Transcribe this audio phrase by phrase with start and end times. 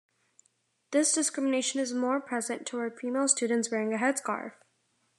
[0.89, 4.53] This discrimination is more present towards female students wearing a headscarf.